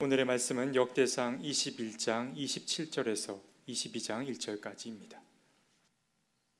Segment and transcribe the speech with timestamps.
[0.00, 5.18] 오늘의 말씀은 역대상 21장 27절에서 22장 1절까지입니다.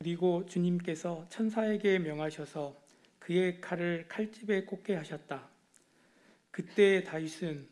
[0.01, 2.77] 그리고 주님께서 천사에게 명하셔서
[3.21, 5.49] 그의 칼을 칼집에 꽂게 하셨다.
[6.51, 7.69] 그때 다윗은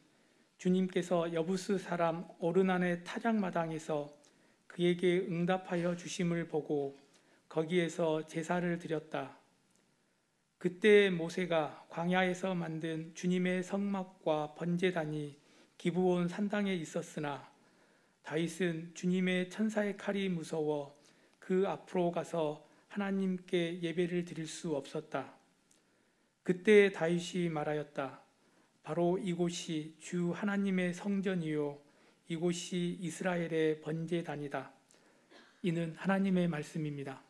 [0.59, 4.17] 주님께서 여부스 사람 오르난의 타작마당에서
[4.69, 6.97] 그에게 응답하여 주심을 보고
[7.49, 9.37] 거기에서 제사를 드렸다.
[10.59, 15.46] 그때 모세가 광야에서 만든 주님의 성막과 번제단이
[15.79, 17.51] 기부온 산당에 있었으나
[18.23, 20.97] 다윗은 주님의 천사의 칼이 무서워
[21.39, 25.35] 그 앞으로 가서 하나님께 예배를 드릴 수 없었다.
[26.43, 28.21] 그때 다윗이 말하였다.
[28.83, 31.79] 바로 이곳이 주 하나님의 성전이요
[32.29, 34.73] 이곳이 이스라엘의 번제단이다.
[35.63, 37.23] 이는 하나님의 말씀입니다.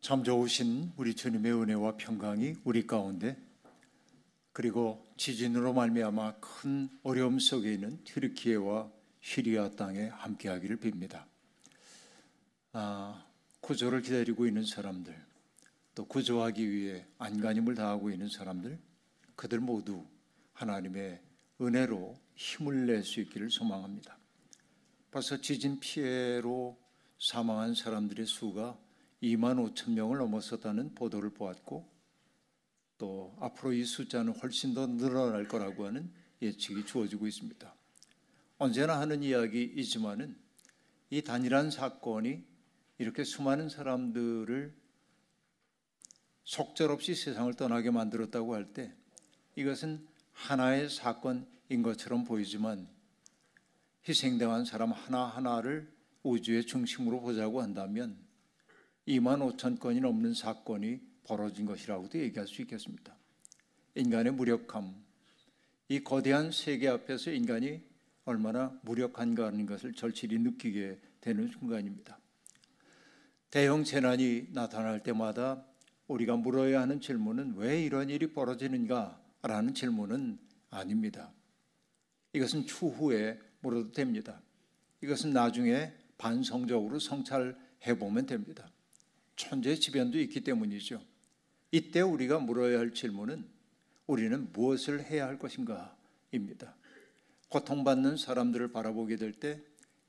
[0.00, 3.36] 참 좋으신 우리 주님의 은혜와 평강이 우리 가운데
[4.52, 11.24] 그리고 지진으로 말미암아 큰 어려움 속에 있는 튀르키예와 시리아 땅에 함께하기를 빕니다.
[12.72, 13.24] 아,
[13.60, 15.14] 구조를 기다리고 있는 사람들,
[15.94, 18.78] 또 구조하기 위해 안간힘을 다하고 있는 사람들,
[19.36, 20.04] 그들 모두
[20.54, 21.20] 하나님의
[21.60, 24.18] 은혜로 힘을 낼 수 있기를 소망합니다.
[25.10, 26.78] 벌써 지진 피해로
[27.18, 28.78] 사망한 사람들의 수가
[29.22, 31.86] 2만 5천 명을 넘어섰다는 보도를 보았고
[33.00, 36.12] 또 앞으로 이 숫자는 훨씬 더 늘어날 거라고 하는
[36.42, 37.74] 예측이 주어지고 있습니다.
[38.58, 40.36] 언제나 하는 이야기이지만은
[41.08, 42.44] 이 단일한 사건이
[42.98, 44.74] 이렇게 수많은 사람들을
[46.44, 48.92] 속절없이 세상을 떠나게 만들었다고 할 때
[49.56, 52.86] 이것은 하나의 사건인 것처럼 보이지만
[54.06, 55.90] 희생당한 사람 하나하나를
[56.22, 58.18] 우주의 중심으로 보자고 한다면
[59.08, 63.14] 2만 5천 건이 넘는 사건이 벌어진 것이라고도 얘기할 수 있겠습니다.
[63.94, 64.92] 인간의 무력함,
[65.88, 67.80] 이 거대한 세계 앞에서 인간이
[68.24, 72.18] 얼마나 무력한가 하는 것을 절실히 느끼게 되는 순간입니다.
[73.48, 75.64] 대형 재난이 나타날 때마다
[76.08, 80.36] 우리가 물어야 하는 질문은 왜 이런 일이 벌어지는가 라는 질문은
[80.70, 81.32] 아닙니다.
[82.32, 84.42] 이것은 추후에 물어도 됩니다.
[85.00, 88.68] 이것은 나중에 반성적으로 성찰해 보면 됩니다.
[89.36, 91.09] 천재 지변도 있기 때문이죠.
[91.72, 93.46] 이때 우리가 물어야 할 질문은
[94.06, 96.76] 우리는 무엇을 해야 할 것인가입니다.
[97.48, 99.62] 고통받는 사람들을 바라보게 될 때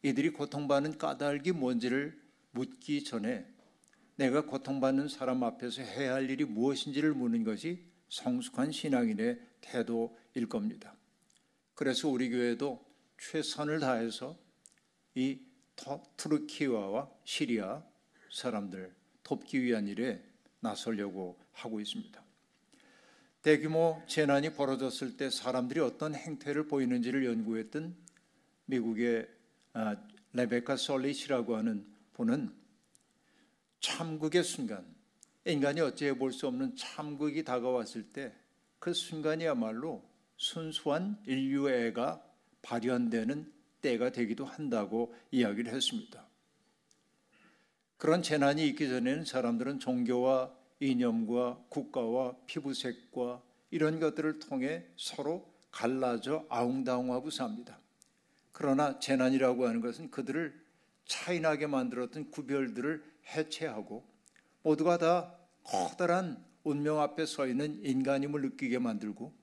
[0.04, 2.20] 이들이 고통받는 까닭이 뭔지를
[2.52, 3.46] 묻기 전에
[4.16, 10.96] 내가 고통받는 사람 앞에서 해야 할 일이 무엇인지를 묻는 것이 성숙한 신앙인의 태도일 겁니다.
[11.76, 12.84] 그래서 우리 교회도
[13.20, 14.38] 최선을 다해서
[15.16, 15.40] 이
[16.18, 17.84] 투르키와와 시리아
[18.32, 18.94] 사람들
[19.24, 20.24] 돕기 위한 일에
[20.60, 22.24] 나서려고 하고 있습니다.
[23.42, 27.96] 대규모 재난이 벌어졌을 때 사람들이 어떤 행태를 보이는지를 연구했던
[28.66, 29.28] 미국의
[29.74, 29.96] 아,
[30.34, 32.54] 레베카 솔리시라고 하는 분은
[33.80, 34.86] 참극의 순간,
[35.46, 38.42] 인간이 어찌해 볼 수 없는 참극이 다가왔을 때
[38.82, 40.04] 그 순간이야말로
[40.38, 42.20] 순수한 인류애가
[42.64, 46.28] 발현되는 때가 되기도 한다고 이야기를 했습니다.
[47.98, 50.52] 그런 재난이 있기 전에는 사람들은 종교와
[50.82, 57.80] 이념과 국가와 피부색과 이런 것들을 통해 서로 갈라져 아웅다웅하고 삽니다.
[58.52, 60.60] 그러나 재난이라고 하는 것은 그들을
[61.06, 64.04] 차이나게 만들었던 구별들을 해체하고
[64.64, 69.34] 모두가 다 커다란 운명 앞에 서 있는 인간임을 느끼게 만들고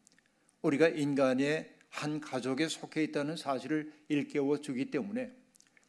[0.63, 5.33] 우리가 인간의 한 가족에 속해 있다는 사실을 일깨워 주기 때문에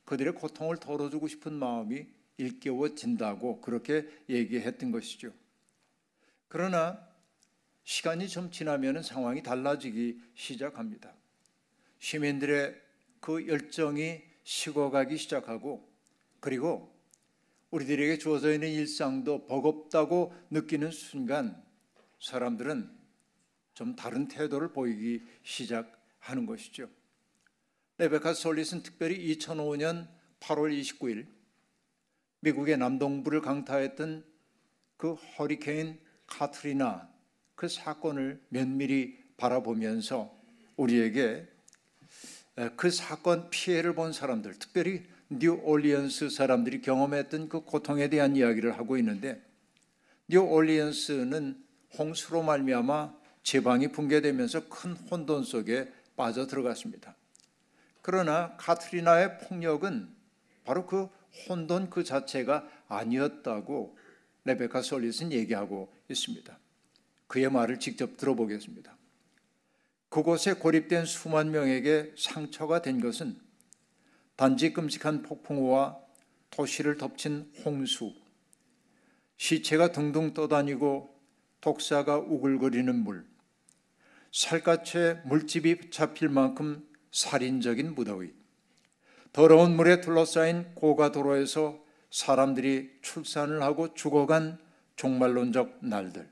[0.06, 2.08] 그들의 고통을 덜어주고 싶은 마음이
[2.40, 5.32] 일깨워진다고 그렇게 얘기했던 것이죠.
[6.48, 7.08] 그러나
[7.84, 11.14] 시간이 좀 지나면 상황이 달라지기 시작합니다.
[12.00, 12.76] 시민들의
[13.20, 15.88] 그 열정이 식어가기 시작하고
[16.40, 16.96] 그리고
[17.72, 21.62] 우리들에게 주어져 있는 일상도 버겁다고 느끼는 순간
[22.20, 22.98] 사람들은
[23.74, 26.90] 좀 다른 태도를 보이기 시작하는 것이죠.
[27.98, 30.08] 레베카 솔릿은 특별히 2005년
[30.40, 31.28] 8월 29일
[32.42, 34.24] 미국의 남동부를 강타했던
[34.98, 37.10] 그 허리케인 카트리나
[37.56, 40.38] 그 사건을 면밀히 바라보면서
[40.76, 41.48] 우리에게
[42.76, 49.42] 그 사건 피해를 본 사람들, 특별히 뉴올리언스 사람들이 경험했던 그 고통에 대한 이야기를 하고 있는데
[50.28, 51.64] 뉴올리언스는
[51.98, 53.14] 홍수로 말미암아
[53.44, 57.16] 지방이 붕괴되면서 큰 혼돈 속에 빠져 들어갔습니다.
[58.02, 60.10] 그러나 카트리나의 폭력은
[60.66, 61.10] 바로 그
[61.48, 63.98] 혼돈 그 자체가 아니었다고
[64.46, 66.60] 레베카 솔릿은 얘기하고 있습니다.
[67.28, 68.98] 그의 말을 직접 들어보겠습니다.
[70.10, 73.40] 그곳에 고립된 수만 명에게 상처가 된 것은
[74.36, 76.00] 단지 끔찍한 폭풍우와
[76.50, 78.14] 도시를 덮친 홍수,
[79.38, 81.16] 시체가 둥둥 떠다니고
[81.62, 83.28] 독사가 우글거리는 물,
[84.32, 88.34] 살갗에 물집이 잡힐 만큼 살인적인 무더위,
[89.32, 91.80] 더러운 물에 둘러싸인 고가도로에서
[92.10, 94.58] 사람들이 출산을 하고 죽어간
[94.96, 96.30] 종말론적 날들,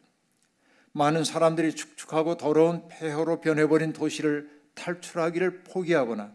[0.92, 6.34] 많은 사람들이 축축하고 더러운 폐허로 변해버린 도시를 탈출하기를 포기하거나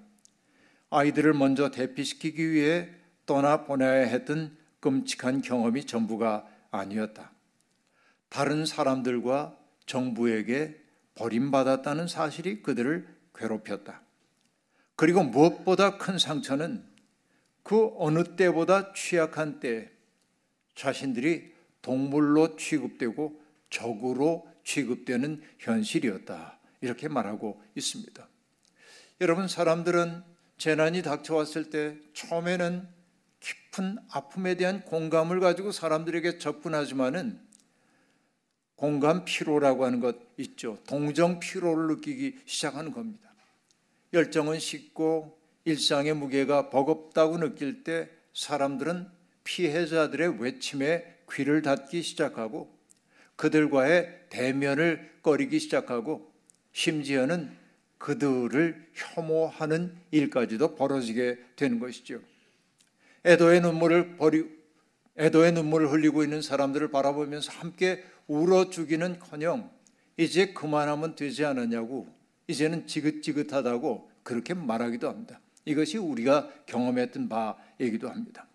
[0.91, 2.89] 아이들을 먼저 대피시키기 위해
[3.27, 7.33] 떠나 보내야 했던 끔찍한 경험이 전부가 아니었다.
[8.29, 9.57] 다른 사람들과
[9.87, 10.81] 정부에게
[11.15, 14.03] 버림받았다는 사실이 그들을 괴롭혔다.
[15.03, 16.81] 그리고 무엇보다 큰 상처는
[17.65, 19.91] 그 어느 때보다 취약한 때
[20.77, 21.53] 자신들이
[21.83, 26.57] 동물로 취급되고 적으로 취급되는 현실이었다.
[26.83, 28.29] 이렇게 말하고 있습니다.
[29.21, 30.23] 여러분, 사람들은
[30.59, 32.87] 재난이 닥쳐왔을 때 처음에는
[33.41, 37.41] 깊은 아픔에 대한 공감을 가지고 사람들에게 접근하지만은
[38.77, 40.79] 공감 피로라고 하는 것 있죠.
[40.87, 43.32] 동정 피로를 느끼기 시작하는 겁니다.
[44.13, 49.07] 열정은 식고 일상의 무게가 버겁다고 느낄 때 사람들은
[49.45, 52.73] 피해자들의 외침에 귀를 닫기 시작하고
[53.37, 56.33] 그들과의 대면을 꺼리기 시작하고
[56.73, 57.57] 심지어는
[57.99, 62.21] 그들을 혐오하는 일까지도 벌어지게 되는 것이죠.
[63.25, 64.45] 애도의 눈물을 버리
[65.19, 69.71] 애도의 눈물을 흘리고 있는 사람들을 바라보면서 함께 울어 주기는커녕
[70.17, 72.09] 이제 그만하면 되지 않았냐고
[72.47, 75.41] 이제는 지긋지긋하다고 그렇게 말하기도 합니다.
[75.65, 78.47] 이것이 우리가 경험했던 바이기도 합니다.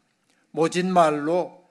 [0.52, 1.68] 모진 말로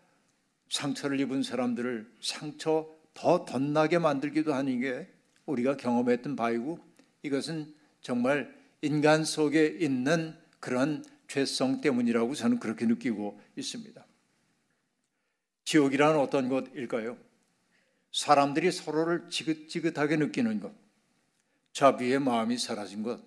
[0.71, 5.09] 상처를 입은 사람들을 상처 더 덧나게 만들기도 하는 게
[5.47, 6.79] 우리가 경험했던 바이고
[7.23, 14.07] 이것은 정말 인간 속에 있는 그런 죄성 때문이라고 저는 그렇게 느끼고 있습니다.
[15.65, 17.17] 지옥이란 어떤 것일까요?
[18.13, 20.73] 사람들이 서로를 지긋지긋하게 느끼는 것,
[21.77, 23.21] 자비의 마음이 사라진 것,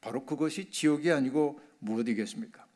[0.00, 2.66] 바로 그것이 지옥이 아니고 무엇이겠습니까?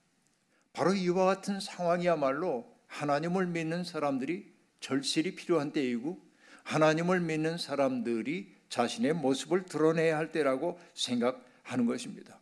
[0.74, 6.20] 바로 이와 같은 상황이야말로 하나님을 믿는 사람들이 절실히 필요한 때이고
[6.64, 12.38] 하나님을 믿는 사람들이 자신의 모습을 드러내야 할 때라고 생각하는 것입니다.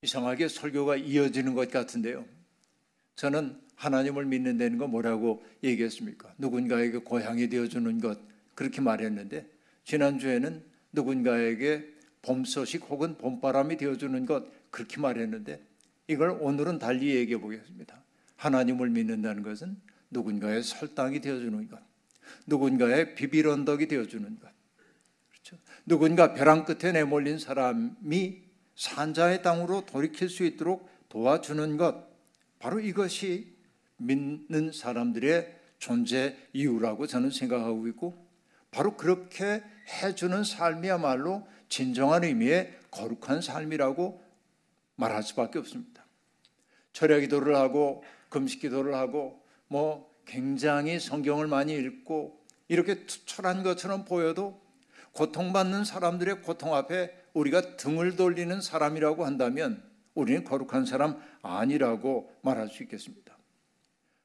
[0.00, 2.24] 이상하게 설교가 이어지는 것 같은데요.
[3.14, 6.32] 저는 하나님을 믿는 데는 거 뭐라고 얘기했습니까?
[6.38, 8.18] 누군가에게 고향이 되어주는 것
[8.54, 10.62] 그렇게 말했는데 지난주에는
[10.92, 11.88] 누군가에게
[12.22, 15.62] 봄 소식 혹은 봄바람이 되어주는 것 그렇게 말했는데
[16.08, 18.02] 이걸 오늘은 달리 얘기해 보겠습니다.
[18.36, 19.76] 하나님을 믿는다는 것은
[20.10, 21.78] 누군가의 설당이 되어주는 것,
[22.46, 24.50] 누군가의 비빌 언덕이 되어주는 것,
[25.28, 25.56] 그렇죠?
[25.86, 28.42] 누군가 벼랑 끝에 내몰린 사람이
[28.74, 32.08] 산자의 땅으로 돌이킬 수 있도록 도와주는 것,
[32.58, 33.54] 바로 이것이
[33.98, 38.29] 믿는 사람들의 존재 이유라고 저는 생각하고 있고,
[38.70, 39.62] 바로 그렇게
[40.02, 44.22] 해주는 삶이야말로 진정한 의미의 거룩한 삶이라고
[44.96, 46.04] 말할 수밖에 없습니다.
[46.92, 54.60] 철야 기도를 하고 금식 기도를 하고 뭐 굉장히 성경을 많이 읽고 이렇게 투철한 것처럼 보여도
[55.12, 59.82] 고통받는 사람들의 고통 앞에 우리가 등을 돌리는 사람이라고 한다면
[60.14, 63.36] 우리는 거룩한 사람 아니라고 말할 수 있겠습니다.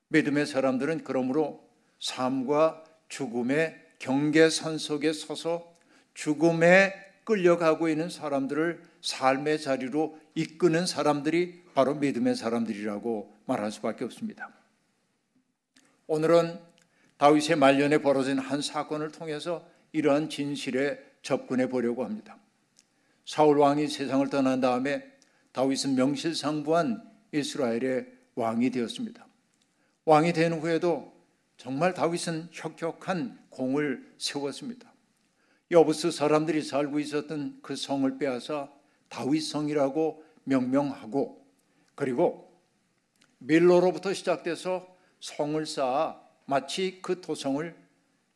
[0.09, 1.67] 믿음의 사람들은 그러므로
[1.99, 5.75] 삶과 죽음의 경계선 속에 서서
[6.13, 14.49] 죽음에 끌려가고 있는 사람들을 삶의 자리로 이끄는 사람들이 바로 믿음의 사람들이라고 말할 수밖에 없습니다.
[16.07, 16.59] 오늘은
[17.17, 22.37] 다윗의 말년에 벌어진 한 사건을 통해서 이러한 진실에 접근해 보려고 합니다.
[23.25, 25.03] 사울 왕이 세상을 떠난 다음에
[25.51, 29.25] 다윗은 명실상부한 이스라엘의 왕이 되었습니다.
[30.05, 31.13] 왕이 된 후에도
[31.57, 34.93] 정말 다윗은 혁혁한 공을 세웠습니다.
[35.71, 38.69] 여부스 사람들이 살고 있었던 그 성을 빼앗아
[39.09, 41.43] 다윗 성이라고 명명하고
[41.95, 42.53] 그리고
[43.39, 44.87] 밀로로부터 시작돼서
[45.19, 47.75] 성을 쌓아 마치 그 토성을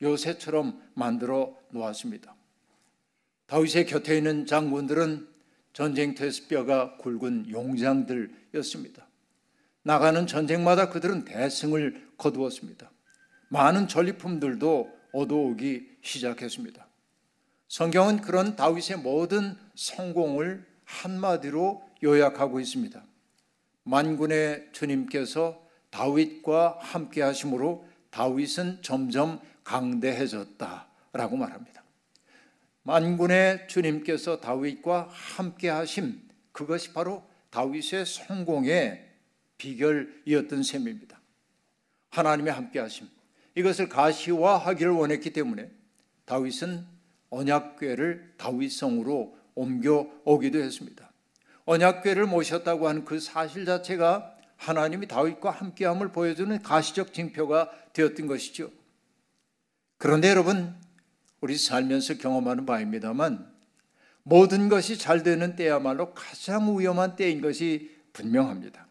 [0.02, 2.36] 요새처럼 만들어 놓았습니다.
[3.46, 5.28] 다윗의 곁에 있는 장군들은
[5.74, 9.08] 전쟁터에서 뼈가 굵은 용장들이었습니다.
[9.84, 12.92] 나가는 전쟁마다 그들은 대승을 거두었습니다.
[13.50, 16.88] 많은 전리품들도 얻어오기 시작했습니다.
[17.68, 23.04] 성경은 그런 다윗의 모든 성공을 한마디로 요약하고 있습니다.
[23.84, 31.84] 만군의 주님께서 다윗과 함께 하심으로 다윗은 점점 강대해졌다라고 말합니다.
[32.84, 39.08] 만군의 주님께서 다윗과 함께 하심 그것이 바로 다윗의 성공의
[39.58, 41.20] 비결이었던 셈입니다.
[42.10, 43.08] 하나님의 함께 하심
[43.56, 45.72] 이것을 가시화하기를 원했기 때문에
[46.25, 46.86] 다윗은
[47.29, 51.12] 언약궤를 다윗성으로 옮겨 오기도 했습니다.
[51.65, 58.72] 언약궤를 모셨다고 하는 그 사실 자체가 하나님이 다윗과 함께함을 보여주는 가시적 징표가 되었던 것이죠.
[59.98, 60.75] 그런데 여러분,
[61.41, 63.50] 우리 살면서 경험하는 바입니다만
[64.24, 68.88] 모든 것이 잘 되는 때야말로 가장 위험한 때인 것이 분명합니다.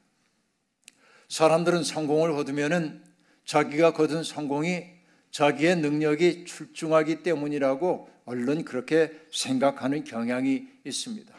[1.29, 3.05] 사람들은 성공을 거두면은
[3.49, 4.85] 자기가 거둔 성공이
[5.31, 11.35] 자기의 능력이 출중하기 때문이라고 얼른 그렇게 생각하는 경향이 있습니다.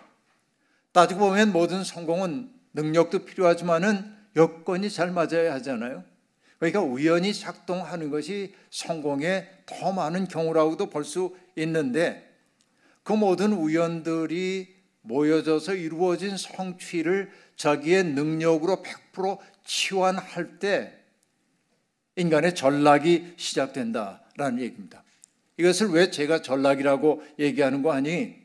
[0.92, 6.04] 따지고 보면 모든 성공은 능력도 필요하지만은 여건이 잘 맞아야 하잖아요.
[6.58, 12.28] 그러니까 우연히 작동하는 것이 성공의 더 많은 경우라고도 볼 수 있는데
[13.04, 18.82] 그 모든 우연들이 모여져서 이루어진 성취를 자기의 능력으로
[19.14, 20.99] 100% 치환할 때
[22.20, 25.04] 인간의 전락이 시작된다라는 얘기입니다.
[25.58, 28.36] 이것을 왜 제가 전락이라고 얘기하는 거 아니?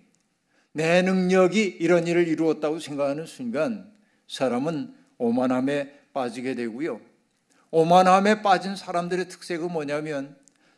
[0.73, 3.93] 내 능력이 이런 일을 이루었다고 생각하는 순간
[4.29, 7.01] 사람은 오만함에 빠지게 되고요.
[7.71, 10.37] 오만함에 빠진 사람들의 특색은 뭐냐면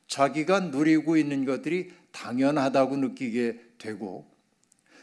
[0.09, 4.27] 자기가 누리고 있는 것들이 당연하다고 느끼게 되고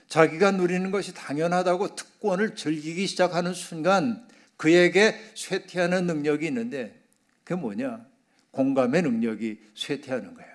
[0.08, 7.03] 자기가 누리는 것이 당연하다고 특권을 즐기기 시작하는 순간 그에게 쇠퇴하는 능력이 있는데
[7.44, 8.06] 그게 뭐냐?
[8.52, 10.54] 공감의 능력이 쇠퇴하는 거예요.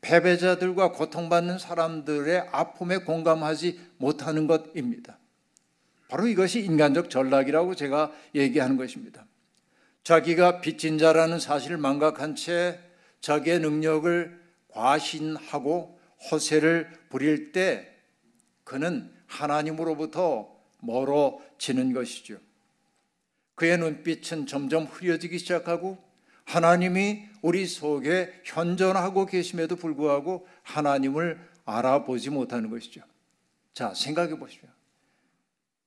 [0.00, 5.18] 패배자들과 고통받는 사람들의 아픔에 공감하지 못하는 것입니다.
[6.08, 9.26] 바로 이것이 인간적 전락이라고 제가 얘기하는 것입니다.
[10.02, 12.80] 자기가 빚진 자라는 사실을 망각한 채
[13.20, 16.00] 자기의 능력을 과신하고
[16.30, 17.94] 허세를 부릴 때
[18.64, 22.38] 그는 하나님으로부터 멀어지는 것이죠.
[23.54, 26.09] 그의 눈빛은 점점 흐려지기 시작하고
[26.50, 33.02] 하나님이 우리 속에 현존하고 계심에도 불구하고 하나님을 알아보지 못하는 것이죠.
[33.72, 34.68] 자, 생각해 보십시오.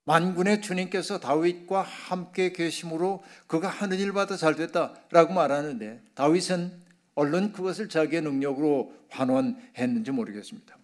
[0.05, 6.71] 만군의 주님께서 다윗과 함께 계심으로 그가 하는 일마다 잘 됐다라고 말하는데 다윗은
[7.15, 10.77] 얼른 그것을 자기의 능력으로 환원했는지 모르겠습니다.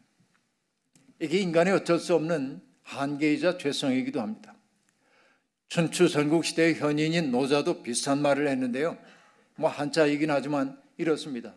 [1.22, 4.56] 이게 인간의 어쩔 수 없는 한계이자 죄성이기도 합니다.
[5.70, 8.98] 춘추 전국 시대의 현인인 노자도 비슷한 말을 했는데요.
[9.60, 11.54] 뭐 한자이긴 하지만 이렇습니다.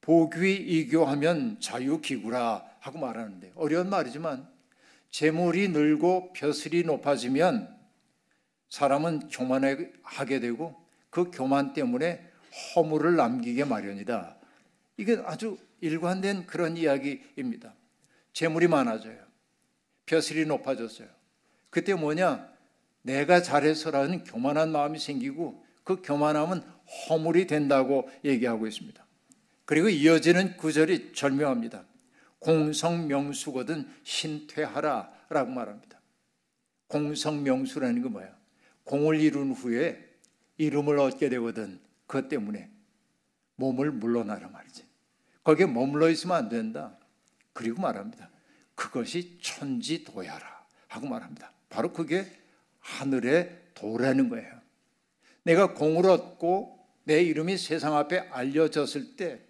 [0.00, 4.48] 복위 이교하면 자유기구라 하고 말하는데 어려운 말이지만
[5.10, 7.72] 재물이 늘고 벼슬이 높아지면
[8.68, 10.74] 사람은 교만하게 되고
[11.10, 12.28] 그 교만 때문에
[12.74, 14.36] 허물을 남기게 마련이다.
[14.96, 17.74] 이게 아주 일관된 그런 이야기입니다.
[18.32, 19.18] 재물이 많아져요.
[20.06, 21.08] 벼슬이 높아졌어요.
[21.70, 22.52] 그때 뭐냐?
[23.02, 26.62] 내가 잘해서라는 교만한 마음이 생기고 그 교만함은
[27.08, 29.04] 허물이 된다고 얘기하고 있습니다.
[29.64, 31.84] 그리고 이어지는 구절이 절묘합니다.
[32.40, 36.00] 공성명수거든 신퇴하라 라고 말합니다.
[36.88, 38.34] 공성명수라는 게 뭐야?
[38.84, 40.14] 공을 이룬 후에
[40.58, 42.70] 이름을 얻게 되거든 그것 때문에
[43.56, 44.84] 몸을 물러나라 말이지.
[45.42, 46.96] 거기에 머물러 있으면 안 된다.
[47.52, 48.30] 그리고 말합니다.
[48.74, 51.52] 그것이 천지도야라 하고 말합니다.
[51.68, 52.26] 바로 그게
[52.80, 54.63] 하늘의 도라는 거예요.
[55.44, 59.40] 내가 공을 얻고 내 이름이 세상 앞에 알려졌을 때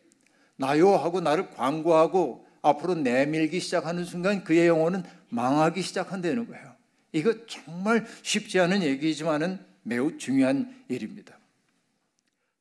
[0.57, 6.75] 나요 하고 나를 광고하고 앞으로 내밀기 시작하는 순간 그의 영혼은 망하기 시작한다는 거예요.
[7.13, 11.39] 이거 정말 쉽지 않은 얘기지만은 매우 중요한 일입니다.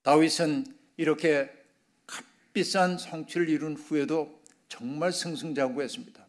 [0.04, 0.66] 다윗은
[0.98, 1.50] 이렇게
[2.06, 6.28] 값비싼 성취를 이룬 후에도 정말 승승장구했습니다.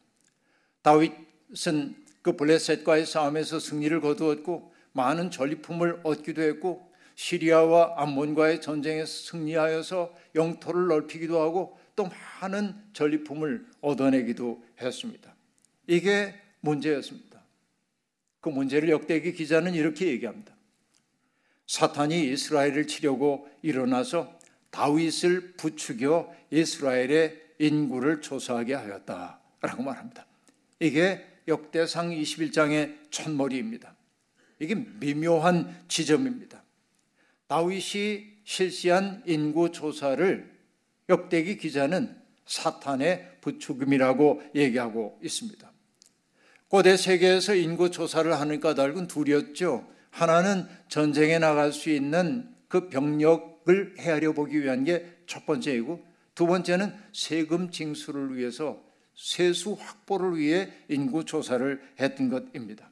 [0.82, 10.88] 다윗은 그 블레셋과의 싸움에서 승리를 거두었고 많은 전리품을 얻기도 했고 시리아와 암몬과의 전쟁에서 승리하여서 영토를
[10.88, 12.08] 넓히기도 하고 또
[12.40, 15.34] 많은 전리품을 얻어내기도 했습니다.
[15.86, 17.42] 이게 문제였습니다.
[18.40, 20.54] 그 문제를 역대기 기자는 이렇게 얘기합니다.
[21.66, 24.38] 사탄이 이스라엘을 치려고 일어나서
[24.70, 30.26] 다윗을 부추겨 이스라엘의 인구를 조사하게 하였다라고 말합니다.
[30.80, 33.94] 이게 역대상 21장의 첫머리입니다.
[34.58, 36.63] 이게 미묘한 지점입니다.
[37.48, 40.52] 다윗이 실시한 인구 조사를
[41.08, 45.72] 역대기 기자는 사탄의 부추김이라고 얘기하고 있습니다.
[46.68, 49.86] 고대 세계에서 인구 조사를 하는 까닭은 둘이었죠.
[50.10, 56.94] 하나는 전쟁에 나갈 수 있는 그 병력을 헤아려 보기 위한 게 첫 번째이고 두 번째는
[57.12, 58.82] 세금 징수를 위해서
[59.14, 62.90] 세수 확보를 위해 인구 조사를 했던 것입니다.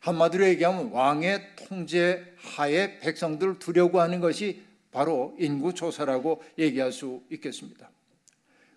[0.00, 7.90] 한마디로 얘기하면 왕의 통제 하에 백성들을 두려고 하는 것이 바로 인구 조사라고 얘기할 수 있겠습니다.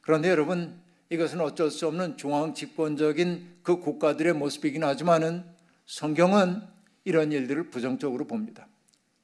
[0.02, 5.46] 그런데 여러분 이것은 어쩔 수 없는 중앙 집권적인 그 국가들의 모습이긴 하지만은
[5.86, 6.62] 성경은
[7.06, 8.68] 이런 일들을 부정적으로 봅니다.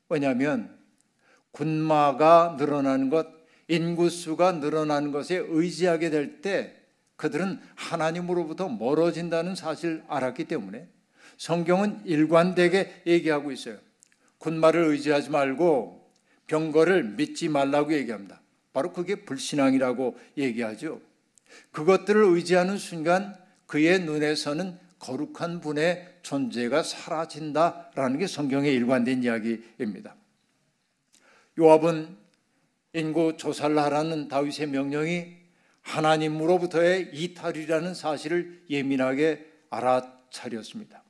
[0.07, 0.77] 왜냐하면
[1.51, 3.27] 군마가 늘어나는 것,
[3.67, 6.75] 인구수가 늘어나는 것에 의지하게 될 때
[7.19, 10.87] 그들은 하나님으로부터 멀어진다는 사실을 알았기 때문에
[11.39, 13.77] 성경은 일관되게 얘기하고 있어요.
[14.39, 16.11] 군마를 의지하지 말고
[16.47, 18.41] 병거를 믿지 말라고 얘기합니다.
[18.73, 21.01] 바로 그게 불신앙이라고 얘기하죠.
[21.71, 30.15] 그것들을 의지하는 순간 그의 눈에서는 거룩한 분의 존재가 사라진다라는 게 성경의 일관된 이야기입니다.
[31.57, 32.17] 요압은
[32.93, 35.37] 인구 조사를 하라는 다윗의 명령이
[35.83, 41.03] 하나님으로부터의 이탈이라는 사실을 예민하게 알아차렸습니다.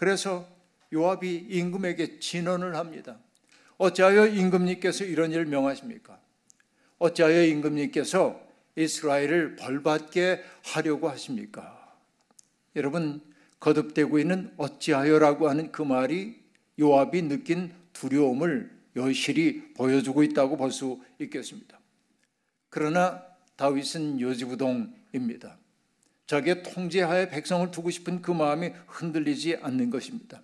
[0.00, 0.48] 그래서
[0.94, 3.18] 요압이 임금에게 진언을 합니다.
[3.76, 6.18] 어찌하여 임금님께서 이런 일을 명하십니까?
[6.98, 8.40] 어찌하여 임금님께서
[8.76, 11.98] 이스라엘을 벌받게 하려고 하십니까?
[12.76, 13.20] 여러분
[13.60, 16.40] 거듭되고 있는 어찌하여라고 하는 그 말이
[16.78, 21.78] 요압이 느낀 두려움을 여실히 보여주고 있다고 볼 수 있겠습니다.
[22.70, 23.22] 그러나
[23.56, 25.59] 다윗은 요지부동입니다.
[26.30, 30.40] 자기의 통제하에 백성을 두고 싶은 그 마음이 흔들리지 않는 것입니다.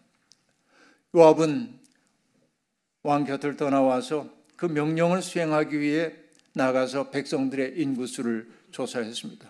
[1.15, 1.79] 요압은
[3.05, 6.13] 왕 곁을 떠나와서 그 명령을 수행하기 위해
[6.55, 9.49] 나가서 백성들의 인구수를 조사했습니다.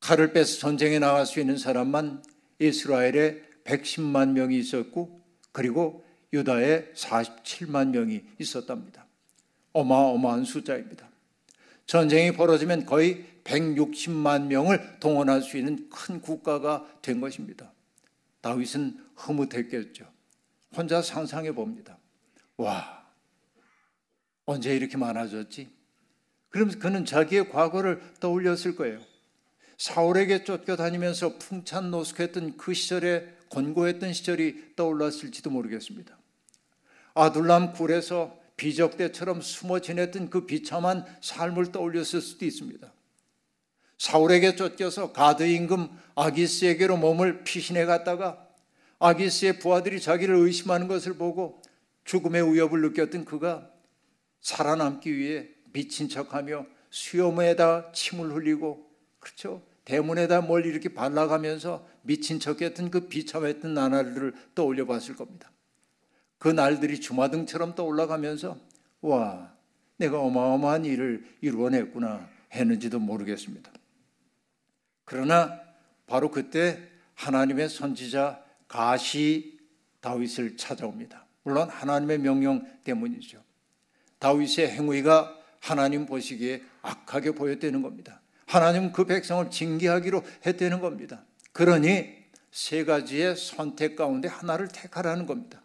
[0.00, 2.22] 칼을 빼서 전쟁에 나갈 수 있는 사람만
[2.58, 6.04] 이스라엘에 110만 명이 있었고 그리고
[6.34, 9.06] 유다에 47만 명이 있었답니다.
[9.72, 11.13] 어마어마한 숫자입니다.
[11.86, 17.72] 전쟁이 벌어지면 거의 160만 명을 동원할 수 있는 큰 국가가 된 것입니다.
[18.40, 20.06] 다윗은 흐뭇했겠죠.
[20.76, 21.98] 혼자 상상해 봅니다.
[22.56, 23.06] 와,
[24.44, 25.70] 언제 이렇게 많아졌지?
[26.50, 29.00] 그러면서 그는 자기의 과거를 떠올렸을 거예요.
[29.76, 36.16] 사울에게 쫓겨다니면서 풍찬 노숙했던 그 시절에 권고했던 시절이 떠올랐을지도 모르겠습니다.
[37.14, 42.92] 아둘람 굴에서 비적대처럼 숨어 지냈던 그 비참한 삶을 떠올렸을 수도 있습니다.
[43.98, 48.48] 사울에게 쫓겨서 가드 임금 아기스에게로 몸을 피신해 갔다가
[48.98, 51.62] 아기스의 부하들이 자기를 의심하는 것을 보고
[52.04, 53.70] 죽음의 위협을 느꼈던 그가
[54.40, 58.88] 살아남기 위해 미친 척하며 수염에다 침을 흘리고
[59.18, 59.62] 그렇죠.
[59.84, 65.50] 대문에다 뭘 이렇게 발라가면서 미친 척했던 그 비참했던 나날들을 떠올려 봤을 겁니다.
[66.44, 68.58] 그 날들이 주마등처럼 떠올라가면서
[69.00, 69.50] 와
[69.96, 73.72] 내가 어마어마한 일을 이루어냈구나 했는지도 모르겠습니다.
[75.06, 75.58] 그러나
[76.06, 79.58] 바로 그때 하나님의 선지자 가시
[80.02, 81.24] 다윗을 찾아옵니다.
[81.44, 83.42] 물론 하나님의 명령 때문이죠.
[84.18, 88.20] 다윗의 행위가 하나님 보시기에 악하게 보였다는 겁니다.
[88.44, 91.24] 하나님 그 백성을 징계하기로 했다는 겁니다.
[91.52, 92.12] 그러니
[92.50, 95.63] 세 가지의 선택 가운데 하나를 택하라는 겁니다.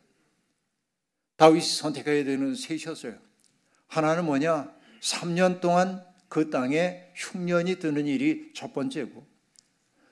[1.39, 3.17] 다윗이 선택해야 되는 셋이었어요.
[3.88, 4.75] 하나는 뭐냐?
[4.99, 9.25] 3년 동안 그 땅에 흉년이 드는 일이 첫 번째고,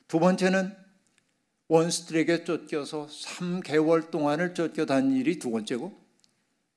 [0.08, 0.74] 두 번째는
[1.68, 6.02] 원수들에게 쫓겨서 3개월 동안을 쫓겨다닌 일이 두 번째고,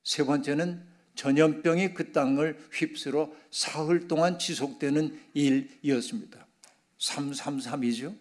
[0.03, 0.85] 세 번째는
[1.15, 6.45] 전염병이 그 땅을 휩쓸어 사흘 동안 지속되는 일이었습니다.
[6.99, 8.19] 333이죠?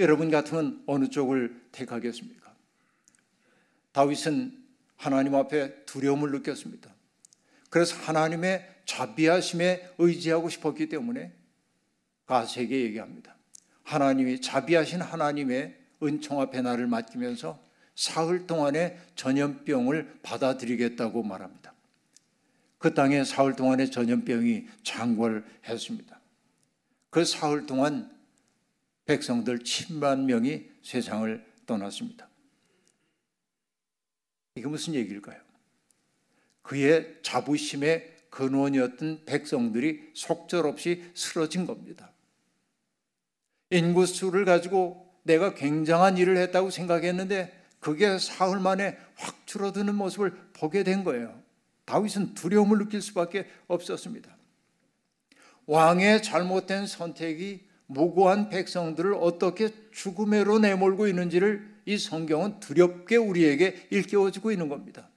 [0.00, 2.54] 여러분 같으면 어느 쪽을 택하겠습니까?
[3.92, 4.63] 다윗은
[4.96, 6.92] 하나님 앞에 두려움을 느꼈습니다.
[7.70, 11.32] 그래서 하나님의 자비하심에 의지하고 싶었기 때문에
[12.26, 13.36] 가세에게 얘기합니다.
[13.82, 17.62] 하나님이 자비하신 하나님의 은총 앞에 나를 맡기면서
[17.94, 21.72] 사흘 동안의 전염병을 받아들이겠다고 말합니다.
[22.78, 26.20] 그 땅에 사흘 동안의 전염병이 창궐했습니다.
[27.10, 28.10] 그 사흘 동안
[29.06, 32.28] 백성들 7만 명이 세상을 떠났습니다.
[34.56, 35.38] 이게 무슨 얘기일까요?
[36.62, 42.10] 그의 자부심의 근원이었던 백성들이 속절없이 쓰러진 겁니다.
[43.70, 51.04] 인구수를 가지고 내가 굉장한 일을 했다고 생각했는데 그게 사흘 만에 확 줄어드는 모습을 보게 된
[51.04, 51.42] 거예요.
[51.84, 54.36] 다윗은 두려움을 느낄 수밖에 없었습니다.
[55.66, 64.68] 왕의 잘못된 선택이 무고한 백성들을 어떻게 죽음으로 내몰고 있는지를 이 성경은 두렵게 우리에게 일깨워주고 있는
[64.68, 65.08] 겁니다.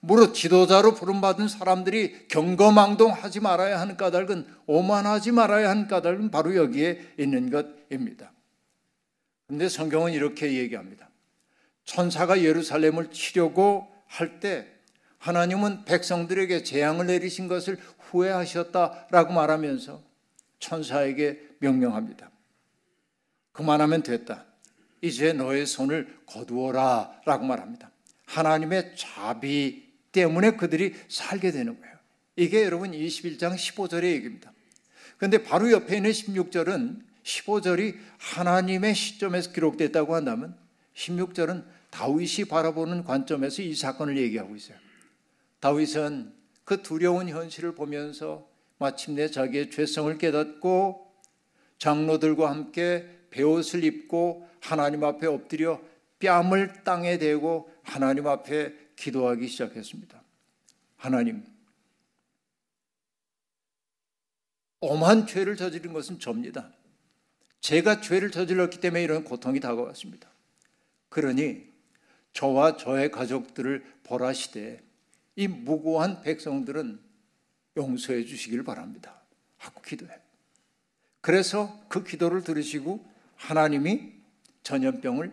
[0.00, 7.50] 무릇 지도자로 부름받은 사람들이 경거망동하지 말아야 하는 까닭은 오만하지 말아야 하는 까닭은 바로 여기에 있는
[7.50, 8.32] 것입니다.
[9.46, 11.10] 그런데 성경은 이렇게 얘기합니다.
[11.84, 14.66] 천사가 예루살렘을 치려고 할 때
[15.20, 20.02] 하나님은 백성들에게 재앙을 내리신 것을 후회하셨다라고 말하면서
[20.58, 22.30] 천사에게 명령합니다.
[23.52, 24.46] 그만하면 됐다.
[25.02, 27.90] 이제 너의 손을 거두어라 라고 말합니다.
[28.26, 31.96] 하나님의 자비 때문에 그들이 살게 되는 거예요.
[32.36, 34.52] 이게 여러분 21장 15절의 얘기입니다.
[35.16, 40.56] 그런데 바로 옆에 있는 16절은 15절이 하나님의 시점에서 기록됐다고 한다면
[40.94, 44.78] 16절은 다윗이 바라보는 관점에서 이 사건을 얘기하고 있어요.
[45.60, 46.32] 다윗은
[46.64, 51.12] 그 두려운 현실을 보면서 마침내 자기의 죄성을 깨닫고
[51.78, 55.80] 장로들과 함께 베옷을 입고 하나님 앞에 엎드려
[56.18, 60.22] 뺨을 땅에 대고 하나님 앞에 기도하기 시작했습니다.
[60.96, 61.42] 하나님,
[64.80, 66.70] 엄한 죄를 저지른 것은 접니다.
[67.60, 70.28] 제가 죄를 저질렀기 때문에 이런 고통이 다가왔습니다.
[71.08, 71.70] 그러니
[72.32, 74.82] 저와 저의 가족들을 벌하시되
[75.36, 77.00] 이 무고한 백성들은
[77.76, 79.20] 용서해 주시길 바랍니다.
[79.56, 80.18] 하고 기도해.
[81.20, 83.09] 그래서 그 기도를 들으시고
[83.40, 84.12] 하나님이
[84.62, 85.32] 전염병을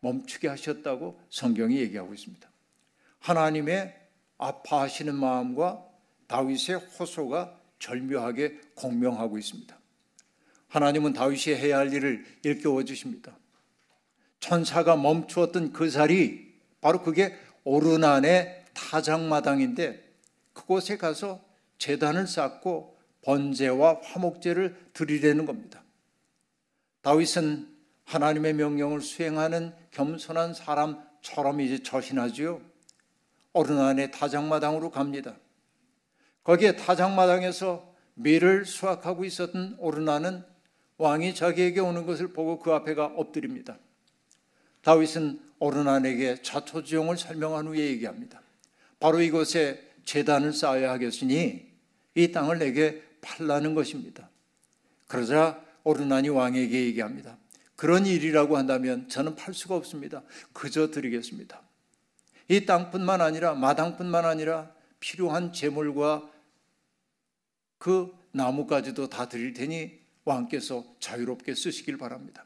[0.00, 2.50] 멈추게 하셨다고 성경이 얘기하고 있습니다.
[3.20, 3.96] 하나님의
[4.38, 5.86] 아파하시는 마음과
[6.26, 9.78] 다윗의 호소가 절묘하게 공명하고 있습니다.
[10.68, 13.36] 하나님은 다윗이 해야 할 일을 일깨워 주십니다.
[14.40, 20.02] 천사가 멈추었던 그 자리 바로 그게 오르난의 타작마당인데
[20.52, 21.40] 그곳에 가서
[21.78, 25.81] 재단을 쌓고 번제와 화목제를 드리려는 겁니다.
[27.02, 27.68] 다윗은
[28.04, 32.60] 하나님의 명령을 수행하는 겸손한 사람처럼 이제 처신하지요.
[33.52, 35.36] 어른안의 타작마당으로 갑니다.
[36.44, 40.44] 거기에 타작마당에서 밀을 수확하고 있었던 오르나는
[40.98, 43.78] 왕이 자기에게 오는 것을 보고 그 앞에가 엎드립니다.
[44.82, 48.42] 다윗은 오르난에게 자초지용을 설명한 후에 얘기합니다.
[48.98, 51.66] 바로 이곳에 재단을 쌓아야 하겠으니
[52.14, 54.28] 이 땅을 내게 팔라는 것입니다.
[55.06, 57.38] 그러자 오르난이 왕에게 얘기합니다.
[57.76, 60.22] 그런 일이라고 한다면 저는 팔 수가 없습니다.
[60.52, 61.62] 그저 드리겠습니다.
[62.48, 66.30] 이 땅뿐만 아니라 마당뿐만 아니라 필요한 재물과
[67.78, 72.44] 그 나무까지도 다 드릴 테니 왕께서 자유롭게 쓰시길 바랍니다.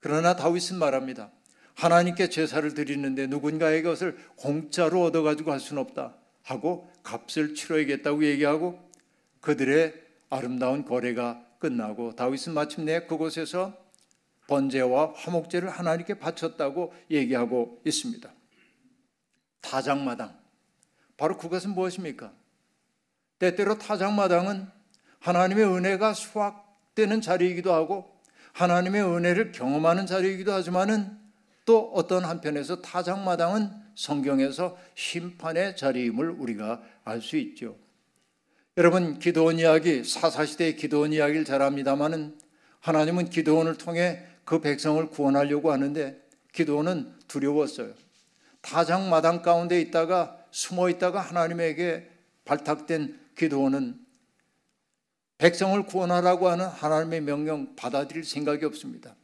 [0.00, 1.30] 그러나 다윗은 말합니다.
[1.74, 8.90] 하나님께 제사를 드리는데 누군가의 것을 공짜로 얻어가지고 할 수는 없다 하고 값을 치러야겠다고 얘기하고
[9.40, 9.94] 그들의
[10.28, 13.72] 아름다운 거래가 끝나고 다윗은 마침내 그곳에서
[14.48, 18.28] 번제와 화목제를 하나님께 바쳤다고 얘기하고 있습니다.
[19.60, 20.36] 타작마당.
[21.16, 22.32] 바로 그것은 무엇입니까?
[23.38, 24.66] 때때로 타작마당은
[25.20, 28.20] 하나님의 은혜가 수확되는 자리이기도 하고
[28.54, 31.16] 하나님의 은혜를 경험하는 자리이기도 하지만은
[31.64, 37.76] 또 어떤 한편에서 타작마당은 성경에서 심판의 자리임을 우리가 알 수 있죠.
[38.76, 42.38] 여러분 기도원 이야기 사사시대의 기도원 이야기를 잘 압니다마는
[42.78, 46.20] 하나님은 기도원을 통해 그 백성을 구원하려고 하는데
[46.52, 47.92] 기도원은 두려웠어요.
[48.62, 52.08] 타작마당 가운데 있다가 숨어 있다가 하나님에게
[52.44, 53.98] 발탁된 기도원은
[55.38, 59.16] 백성을 구원하라고 하는 하나님의 명령 받아들일 생각이 없습니다.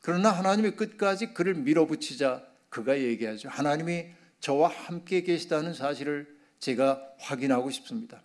[0.00, 3.48] 그러나 하나님이 끝까지 그를 밀어붙이자 그가 얘기하죠.
[3.48, 4.06] 하나님이
[4.40, 8.22] 저와 함께 계시다는 사실을 제가 확인하고 싶습니다.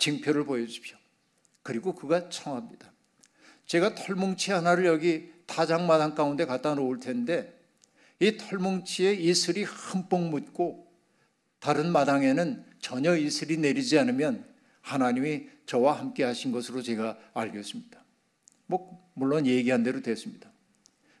[0.00, 0.96] 징표를 보여주십시오.
[1.62, 2.92] 그리고 그가 청합니다.
[3.66, 7.56] 제가 털뭉치 하나를 여기 타작마당 가운데 갖다 놓을 텐데
[8.18, 10.90] 이 털뭉치에 이슬이 흠뻑 묻고
[11.60, 14.44] 다른 마당에는 전혀 이슬이 내리지 않으면
[14.80, 18.02] 하나님이 저와 함께 하신 것으로 제가 알겠습니다.
[18.66, 20.50] 뭐 물론 얘기한 대로 됐습니다.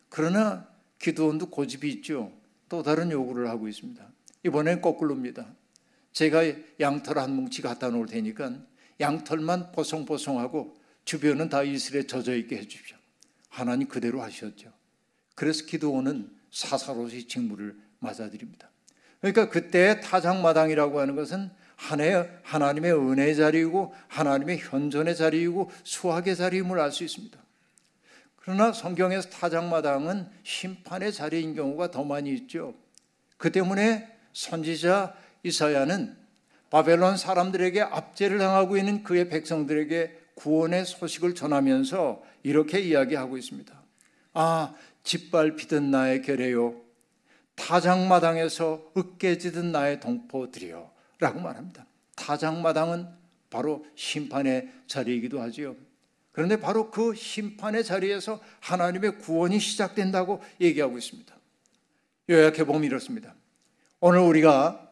[0.08, 2.32] 그러나 기도원도 고집이 있죠.
[2.68, 4.04] 또 다른 요구를 하고 있습니다.
[4.44, 5.46] 이번엔 거꾸로입니다.
[6.12, 6.42] 제가
[6.80, 8.60] 양털 한 뭉치 갖다 놓을 테니까
[9.00, 12.96] 양털만 보송보송하고 주변은 다 이슬에 젖어 있게 해주십시오.
[13.48, 14.72] 하나님 그대로 하셨죠.
[15.34, 18.70] 그래서 기도원은 사사로이 직무를 맞아들입니다.
[19.20, 26.92] 그러니까 그때 타작마당이라고 하는 것은 하나의 하나님의 은혜 자리이고 하나님의 현존의 자리이고 수학의 자리임을 알
[26.92, 27.38] 수 있습니다.
[28.36, 32.74] 그러나 성경에서 타작마당은 심판의 자리인 경우가 더 많이 있죠.
[33.36, 36.16] 그 때문에 선지자 이사야는
[36.70, 43.82] 바벨론 사람들에게 압제를 당하고 있는 그의 백성들에게 구원의 소식을 전하면서 이렇게 이야기하고 있습니다.
[44.32, 46.80] 아, 짓밟히던 나의 결례요.
[47.56, 51.84] 타작마당에서 으깨지던 나의 동포들이여 라고 말합니다.
[52.16, 53.08] 타작마당은
[53.50, 55.74] 바로 심판의 자리이기도 하지요.
[56.32, 61.34] 그런데 바로 그 심판의 자리에서 하나님의 구원이 시작된다고 얘기하고 있습니다.
[62.30, 63.34] 요약해 보면 이렇습니다.
[63.98, 64.89] 오늘 우리가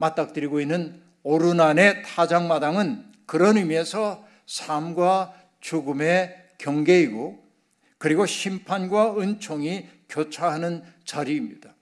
[0.00, 7.38] 맞닥뜨리고 있는 오르난의 타작마당은 그런 의미에서 삶과 죽음의 경계이고
[7.98, 11.74] 그리고 심판과 은총이 교차하는 자리입니다.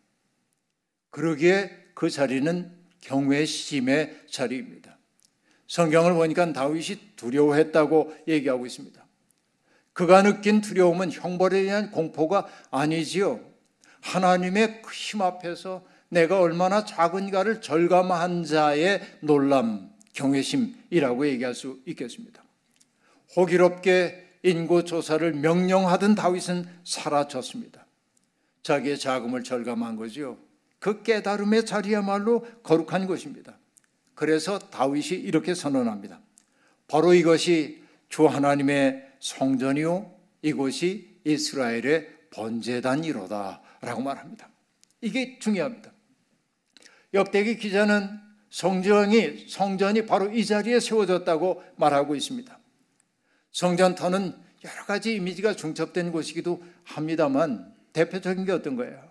[1.11, 4.98] 그러기에 그 자리는 경외 심의 자리입니다.
[5.68, 9.07] 성경을 보니까 다윗이 두려워했다고 얘기하고 있습니다.
[9.92, 13.40] 그가 느낀 두려움은 형벌에 대한 공포가 아니지요.
[14.00, 22.42] 하나님의 힘 앞에서 내가 얼마나 작은가를 절감한 자의 놀람, 경외심이라고 얘기할 수 있겠습니다.
[23.37, 27.87] 호기롭게 인고 조사를 명령하던 다윗은 사라졌습니다.
[28.62, 30.38] 자기의 자금을 절감한 거지요.
[30.79, 33.59] 그 깨달음의 자리야말로 거룩한 것입니다.
[34.14, 36.21] 그래서 다윗이 이렇게 선언합니다.
[36.87, 44.49] 바로 이것이 주 하나님의 성전이요 이곳이 이스라엘의 번제단이로다 라고 말합니다.
[45.01, 45.92] 이게 중요합니다.
[47.14, 52.59] 역대기 기자는 성전이 성전이 바로 이 자리에 세워졌다고 말하고 있습니다.
[53.53, 59.09] 성전터는 여러 가지 이미지가 중첩된 곳이기도 합니다만 대표적인 게 어떤 거예요?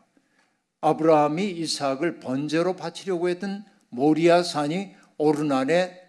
[0.82, 6.08] 아브라함이 이삭을 번제로 바치려고 했던 모리아 산이 오르난의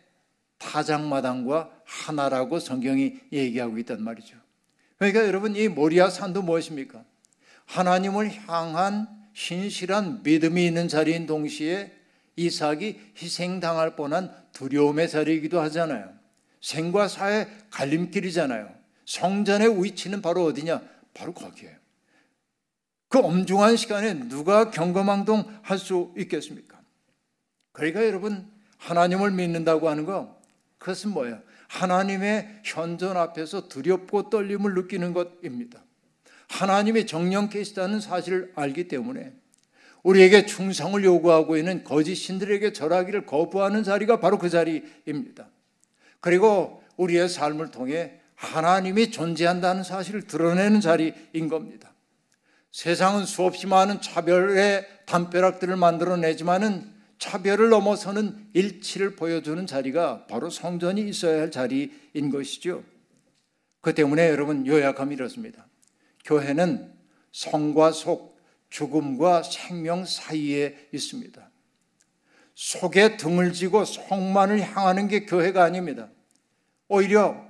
[0.58, 4.36] 타작마당과 하나라고 성경이 얘기하고 있단 말이죠.
[4.98, 7.04] 그러니까 여러분 이 모리아 산도 무엇입니까?
[7.66, 11.92] 하나님을 향한 신실한 믿음이 있는 자리인 동시에
[12.34, 16.12] 이삭이 희생당할 뻔한 두려움의 자리이기도 하잖아요.
[16.60, 18.68] 생과 사의 갈림길이잖아요.
[19.04, 20.82] 성전의 위치는 바로 어디냐?
[21.14, 21.76] 바로 거기에요.
[23.08, 26.80] 그 엄중한 시간에 누가 경거망동 할 수 있겠습니까?
[27.70, 30.36] 그러니까 여러분, 하나님을 믿는다고 하는 거,
[30.78, 31.40] 그것은 뭐예요?
[31.68, 35.80] 하나님의 현존 앞에서 두렵고 떨림을 느끼는 것입니다.
[36.48, 39.32] 하나님이 정령 계시다는 사실을 알기 때문에
[40.02, 45.48] 우리에게 충성을 요구하고 있는 거짓 신들에게 절하기를 거부하는 자리가 바로 그 자리입니다.
[46.20, 51.92] 그리고 우리의 삶을 통해 하나님이 존재한다는 사실을 드러내는 자리인 겁니다.
[52.70, 61.50] 세상은 수없이 많은 차별의 담벼락들을 만들어내지만은 차별을 넘어서는 일치를 보여주는 자리가 바로 성전이 있어야 할
[61.50, 62.84] 자리인 것이죠.
[63.80, 65.66] 그 때문에 여러분 요약하면 이렇습니다.
[66.28, 66.92] 교회는
[67.32, 68.38] 성과 속,
[68.68, 71.50] 죽음과 생명 사이에 있습니다.
[72.54, 76.10] 속에 등을 지고 성만을 향하는 게 교회가 아닙니다.
[76.88, 77.48] 오히려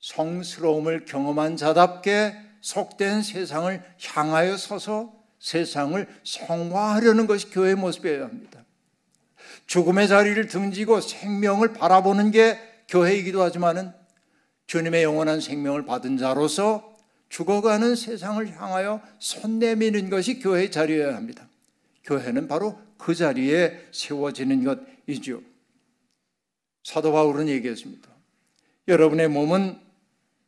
[0.00, 8.64] 성스러움을 경험한 자답게 속된 세상을 향하여 서서 세상을 성화하려는 것이 교회의 모습이어야 합니다.
[9.66, 13.92] 죽음의 자리를 등지고 생명을 바라보는 게 교회이기도 하지만은
[14.66, 16.87] 주님의 영원한 생명을 받은 자로서
[17.28, 21.48] 죽어가는 세상을 향하여 손 내미는 것이 교회의 자리여야 합니다.
[22.04, 24.64] 교회는 바로 그 자리에 세워지는
[25.06, 25.42] 것이죠.
[26.82, 28.08] 사도 바울은 얘기했습니다.
[28.88, 29.78] 여러분의 몸은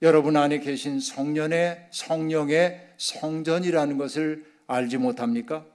[0.03, 5.67] 여러분 안에 계신 성년의 성령의 성전이라는 것을 알지 못합니까?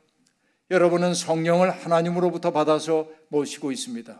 [0.71, 4.19] 여러분은 성령을 하나님으로부터 받아서 모시고 있습니다.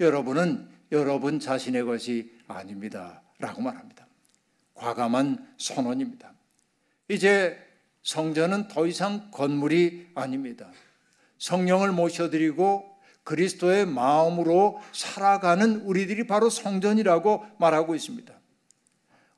[0.00, 3.22] 여러분은 여러분 자신의 것이 아닙니다.
[3.38, 4.05] 라고 말합니다.
[4.76, 6.32] 과감한 선언입니다.
[7.08, 7.58] 이제
[8.02, 10.70] 성전은 더 이상 건물이 아닙니다.
[11.38, 18.32] 성령을 모셔드리고 그리스도의 마음으로 살아가는 우리들이 바로 성전이라고 말하고 있습니다.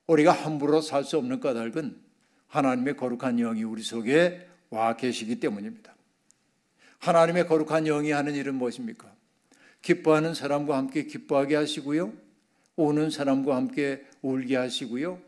[0.07, 1.98] 우리가 함부로 살 수 없는 까닭은
[2.48, 5.94] 하나님의 거룩한 영이 우리 속에 와 계시기 때문입니다.
[6.98, 9.11] 하나님의 거룩한 영이 하는 일은 무엇입니까?
[9.81, 12.12] 기뻐하는 사람과 함께 기뻐하게 하시고요.
[12.77, 15.28] 우는 사람과 함께 울게 하시고요.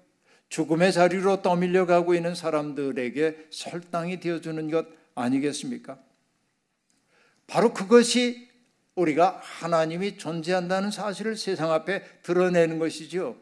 [0.51, 5.99] 죽음의 자리로 떠밀려 가고 있는 사람들에게 설당이 되어주는 것 아니겠습니까?
[7.47, 8.49] 바로 그것이
[8.97, 13.37] 우리가 하나님이 존재한다는 사실을 세상 앞에 드러내는 것이죠.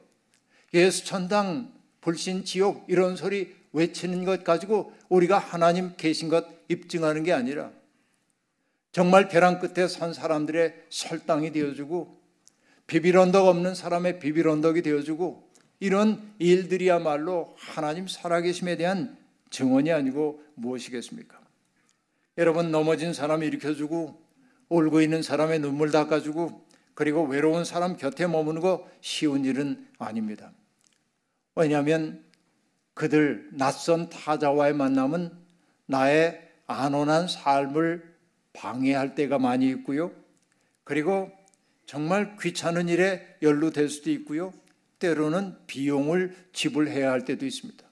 [0.74, 7.32] 예수 천당, 불신 지옥 이런 소리 외치는 것 가지고 우리가 하나님 계신 것 입증하는 게
[7.32, 7.70] 아니라
[8.92, 12.18] 정말 벼랑 끝에 선 사람들의 설당이 되어주고
[12.86, 15.47] 비빌 언덕 없는 사람의 비빌 언덕이 되어주고
[15.80, 19.16] 이런 일들이야말로 하나님 살아계심에 대한
[19.50, 21.38] 증언이 아니고 무엇이겠습니까?
[22.36, 24.20] 여러분 넘어진 사람 일으켜주고
[24.68, 30.52] 울고 있는 사람의 눈물 닦아주고 그리고 외로운 사람 곁에 머무는 거 쉬운 일은 아닙니다.
[31.54, 32.24] 왜냐하면
[32.94, 35.30] 그들 낯선 타자와의 만남은
[35.86, 38.16] 나의 안온한 삶을
[38.52, 40.12] 방해할 때가 많이 있고요.
[40.84, 41.30] 그리고
[41.86, 44.52] 정말 귀찮은 일에 연루될 수도 있고요.
[44.98, 47.84] 때로는 비용을 지불해야 할 때도 있습니다.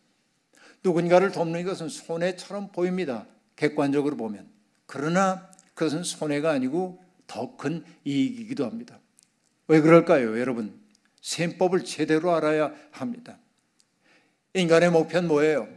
[0.83, 3.27] 누군가를 돕는 것은 손해처럼 보입니다.
[3.57, 4.49] 객관적으로 보면.
[4.87, 9.01] 그러나 그것은 손해가 아니고 더 큰 이익이기도 합니다.
[9.69, 10.81] 왜 그럴까요, 여러분?
[11.23, 13.39] 셈법을 제대로 알아야 합니다.
[14.55, 15.69] 인간의 목표는 뭐예요?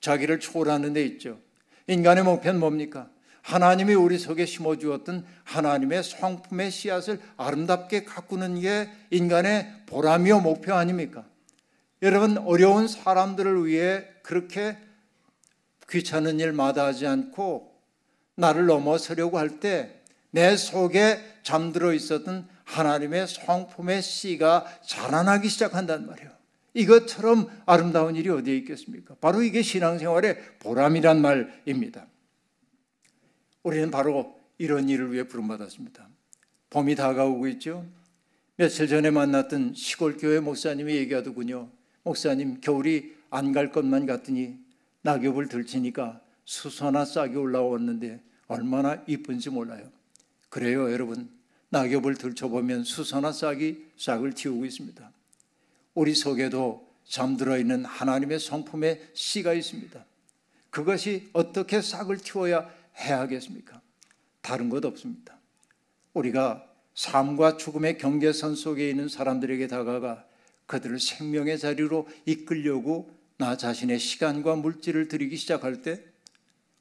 [0.00, 1.40] 자기를 초월하는 데 있죠.
[1.88, 3.10] 인간의 목표는 뭡니까?
[3.44, 11.24] 하나님이 우리 속에 심어 주었던 하나님의 성품의 씨앗을 아름답게 가꾸는 게 인간의 보람이요 목표 아닙니까?
[12.02, 14.78] 여러분 어려운 사람들을 위해 그렇게
[15.90, 17.72] 귀찮은 일 마다하지 않고
[18.36, 20.04] 나를 넘어서려고 할 때
[20.34, 26.28] 내 속에 잠들어 있었던 하나님의 성품의 씨가 자라나기 시작한단 말이에요.
[26.74, 29.14] 이것처럼 아름다운 일이 어디에 있겠습니까?
[29.20, 32.08] 바로 이게 신앙생활의 보람이란 말입니다.
[33.64, 36.08] 우리는 바로 이런 일을 위해 부름받았습니다.
[36.70, 37.84] 봄이 다가오고 있죠.
[38.56, 41.70] 며칠 전에 만났던 시골 교회 목사님이 얘기하더군요.
[42.04, 44.56] 목사님 겨울이 안 갈 것만 같더니
[45.02, 49.90] 낙엽을 들치니까 수소나 싹이 올라왔는데 얼마나 이쁜지 몰라요.
[50.50, 51.28] 그래요, 여러분.
[51.70, 55.10] 낙엽을 들춰보면 수소나 싹이 싹을 틔우고 있습니다.
[55.94, 60.04] 우리 속에도 잠들어 있는 하나님의 성품의 씨가 있습니다.
[60.70, 63.80] 그것이 어떻게 싹을 틔워야 해야겠습니까?
[64.40, 65.38] 다른 것 없습니다.
[66.12, 70.26] 우리가 삶과 죽음의 경계선 속에 있는 사람들에게 다가가
[70.66, 76.02] 그들을 생명의 자리로 이끌려고 나 자신의 시간과 물질을 들이기 시작할 때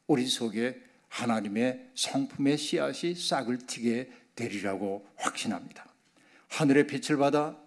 [0.08, 5.86] 우리 속에 하나님의 성품의 씨앗이 싹을 튀게 되리라고 확신합니다.
[6.50, 7.58] 하늘의 빛을 받아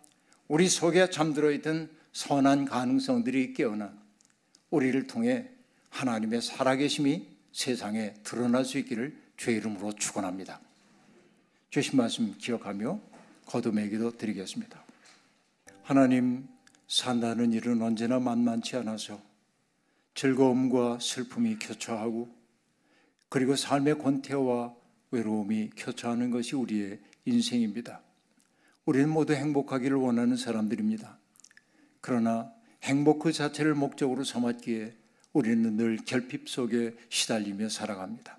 [0.48, 3.92] 우리 속에 잠들어 있던 선한 가능성들이 깨어나
[4.70, 5.48] 우리를 통해
[5.90, 10.60] 하나님의 살아계심이 세상에 드러날 수 있기를 주의 이름으로 축원합니다.
[11.70, 13.00] 주신 말씀 기억하며
[13.46, 14.84] 거듭의 기도 드리겠습니다.
[15.82, 16.46] 하나님
[16.86, 19.22] 산다는 일은 언제나 만만치 않아서
[20.12, 22.28] 즐거움과 슬픔이 교차하고
[23.30, 24.74] 그리고 삶의 권태와
[25.10, 28.02] 외로움이 교차하는 것이 우리의 인생입니다.
[28.84, 31.16] 우리는 모두 행복하기를 원하는 사람들입니다.
[32.02, 35.05] 그러나 행복 그 자체를 목적으로 삼았기에
[35.36, 38.38] 우리는 늘 결핍 속에 시달리며 살아갑니다.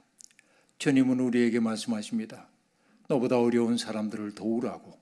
[0.80, 2.48] 주님은 우리에게 말씀하십니다.
[3.08, 4.98] 너보다 어려운 사람들을 도우라고.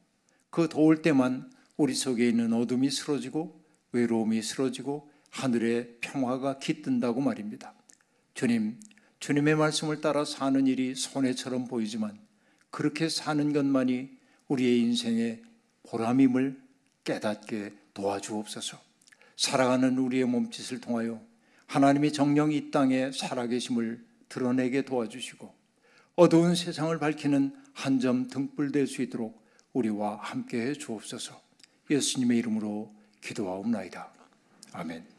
[0.49, 7.73] 그 도울 때만 우리 속에 있는 어둠이 쓰러지고 외로움이 쓰러지고 하늘의 평화가 깃든다고 말입니다.
[8.33, 8.77] 주님,
[9.21, 12.19] 주님의 말씀을 따라 사는 일이 손해처럼 보이지만
[12.71, 14.09] 그렇게 사는 것만이
[14.49, 15.43] 우리의 인생의
[15.83, 16.61] 보람임을
[17.05, 18.81] 깨닫게 도와주옵소서.
[19.37, 21.24] 살아가는 우리의 몸짓을 통하여
[21.67, 25.53] 하나님의 정령이 이 땅에 살아계심을 드러내게 도와주시고
[26.15, 31.41] 어두운 세상을 밝히는 한 점 등불 될 수 있도록 우리와 함께 해 주옵소서.
[31.89, 34.09] 예수님의 이름으로 기도하옵나이다.
[34.71, 35.14] 아멘.